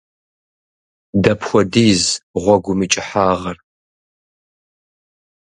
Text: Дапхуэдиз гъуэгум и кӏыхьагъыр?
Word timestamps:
Дапхуэдиз 1.23 2.01
гъуэгум 2.41 2.79
и 2.85 2.87
кӏыхьагъыр? 2.91 3.57